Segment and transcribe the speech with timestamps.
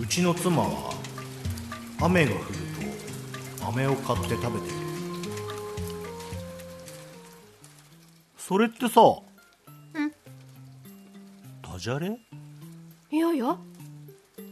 [0.00, 0.92] うちの妻は
[2.00, 2.44] 雨が降る
[3.60, 4.76] と飴を買って食べている。
[8.36, 9.00] それってさ
[9.94, 10.12] うん。
[11.62, 12.18] ダジャレ？
[13.10, 13.56] いやいや。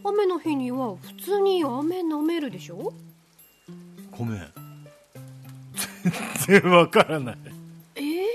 [0.05, 2.93] 雨の日には普通に飴舐めるでしょ？
[4.17, 4.53] ごめん。
[6.47, 7.39] 全然わからない。
[7.97, 8.27] ええ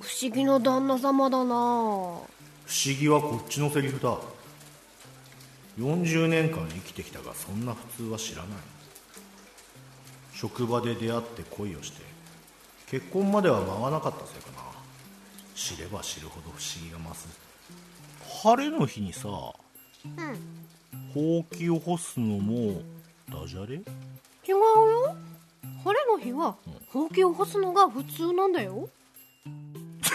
[0.00, 1.54] 不思議な旦那様だな。
[1.54, 2.26] 不思
[2.98, 4.16] 議はこっちのセリフだ
[5.80, 8.50] 40年間生きてきたがそんな普通は知らない。
[10.34, 12.02] 職場で出会って恋をして
[12.90, 14.68] 結婚までは回らなかったせいかな。
[15.54, 17.28] 知れば知るほど不思議が増す。
[18.42, 19.32] 晴れの日にさう
[20.08, 20.14] ん。
[21.14, 22.82] ほうきを干すのも
[23.30, 23.76] ダジャレ？
[23.76, 23.82] 違
[24.52, 25.16] うよ。
[25.84, 26.56] 晴れの日は
[26.88, 28.88] ほうきを干すのが普通なんだよ。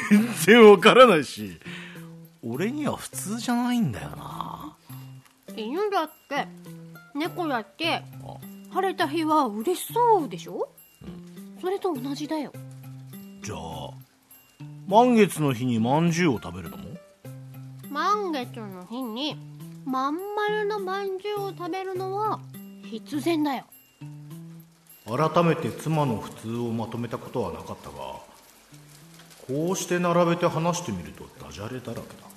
[0.10, 1.60] 全然わからないし
[2.44, 4.45] 俺には普通じゃないんだよな
[5.58, 6.48] 犬だって。
[7.14, 8.04] 猫だって。
[8.72, 10.68] 晴れた日は嬉しそうでしょ、
[11.62, 12.52] それと同じだよ。
[13.42, 13.92] じゃあ
[14.86, 16.84] 満月の日にまんじゅうを食べるのも？
[17.90, 19.38] 満月の日に
[19.86, 22.42] まん丸のまんじゅうを食べるのは
[22.84, 23.64] 必然だよ。
[25.06, 27.96] 改めて妻の普通をまとめたことはなかったが
[29.48, 32.28] こうして並べて話してみるとダジャレだらけだ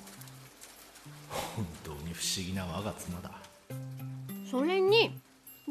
[2.18, 3.30] 不思議な我が妻だ。
[4.50, 5.12] それに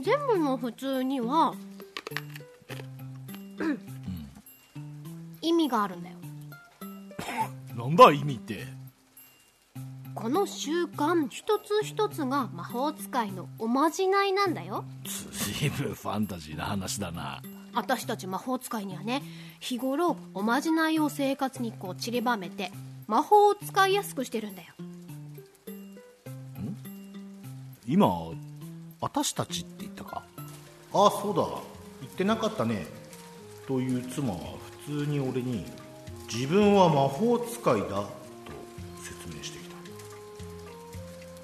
[0.02, 1.54] 全部の普通には、
[5.42, 6.16] 意味があるんだよ。
[7.76, 8.66] なんだ意味って？
[10.16, 14.86] この習慣一つ一つが魔法使いのおまじないなんだよ。
[15.60, 17.42] 随分ファンタジーな話だな。
[17.74, 19.22] 私たち魔法使いにはね
[19.60, 22.72] 日頃おまじないを生活にこう散りばめて
[23.06, 24.70] 魔法を使いやすくしてるんだよ
[27.88, 28.08] 今
[29.00, 30.24] 私たちって言ったか？
[30.94, 31.44] ああそうだ。
[32.02, 32.86] 言ってなかったね。
[33.66, 34.40] という妻は
[34.86, 35.66] 普通に俺に
[36.32, 38.12] 自分は魔法使いだと
[39.02, 39.76] 説明してきた。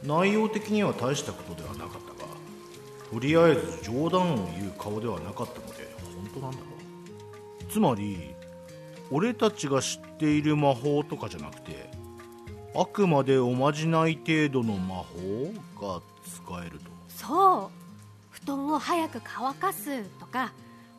[0.05, 2.29] 内容的には大したことではなかったが
[3.11, 6.63] とりあえず冗談を言う顔ではなかったので本当なんだろ
[7.61, 7.71] う。
[7.71, 8.35] つまり
[9.11, 11.89] 俺たちが知っている魔法とかじゃなくて
[12.75, 16.85] あくまでおまじない程度の魔法が使えると。
[17.07, 17.69] そう。
[18.31, 20.51] 布団を早く乾かすとか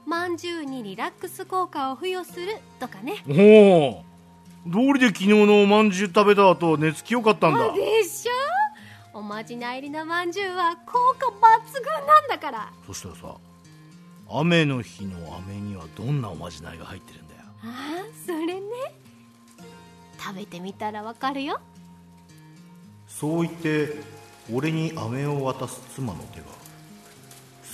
[0.07, 3.25] まんじゅうにリラックス効果を付与するとかね。
[3.29, 4.05] おお
[4.67, 7.73] 道理で昨日のおまんじゅう食べた後寝つきよかったんだ。
[7.73, 9.19] でしょ。
[9.19, 12.73] おまじない入りのまんじゅうは効果抜群なんだから。
[12.87, 13.34] そしたらさ
[14.31, 17.41] 雨の日の飴にはどんなおまじないが入ってるんだよ。
[17.63, 17.67] あ
[18.01, 18.61] あそれね
[20.25, 21.61] 食べてみたらわかるよ。
[23.07, 24.01] そう言って
[24.51, 26.47] 俺に飴を渡す妻の手が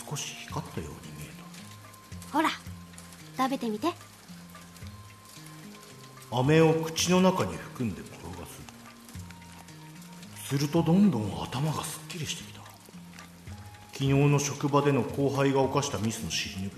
[0.09, 1.31] 少し光ったように見え
[2.33, 2.49] ほら
[3.37, 3.93] 食べてみて。
[6.31, 8.61] た飴を口の中に含んで転がす。
[10.49, 12.61] するとどんどん頭がすっきりしてきた。
[13.93, 16.71] 昨日の職場での後輩が犯したミスの尻拭い。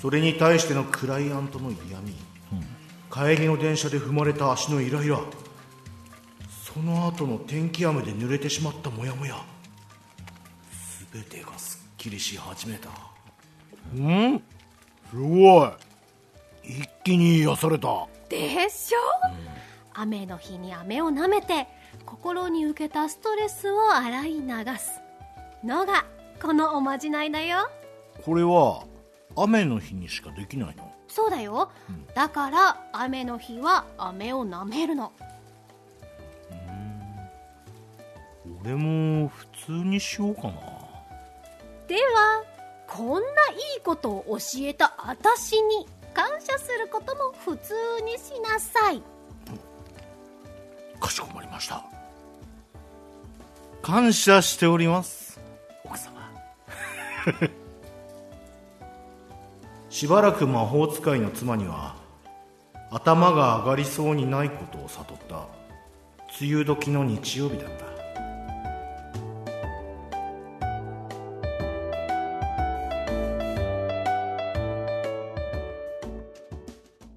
[0.00, 2.14] それに対してのクライアントの嫌味、
[3.12, 5.20] 帰りの電車で踏まれた足のイライラ。
[6.64, 9.36] その後の天気雨で濡れてしまったモヤモヤ。
[11.12, 12.88] 全てがすっきりし始めた。
[13.94, 14.42] うん？
[15.10, 15.70] すごい。
[16.64, 18.06] 一気に癒された。
[18.30, 18.98] でしょ、
[19.92, 21.66] 雨の日に飴を舐めて
[22.06, 25.02] 心に受けたストレスを洗い流す
[25.62, 26.06] のが
[26.40, 27.68] このおまじないだよ。
[28.24, 28.84] これは
[29.36, 30.92] 雨の日にしかできないの？
[31.08, 31.70] そうだよ、
[32.14, 35.12] だから雨の日は飴を舐めるの。
[38.64, 40.54] 俺も普通にしようかな。
[41.88, 42.44] では
[42.86, 43.22] こんない
[43.78, 49.02] いことを教えた私に感謝することも普通にしなさい。
[51.00, 51.84] かしこまりました。
[53.82, 55.40] 感謝しております。
[55.84, 56.12] 奥様
[59.92, 61.96] しばらく魔法使いの妻には
[62.90, 65.46] 頭が上がりそうにないことを悟った。
[66.40, 67.91] 梅雨時の日曜日だった。